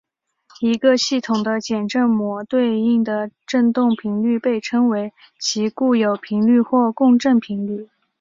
[0.61, 7.87] 一个系统的简正模对应的振动频率被称为其固有频率或共振频率。